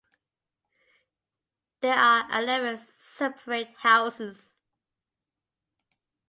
[1.81, 4.51] There are eleven separate Houses.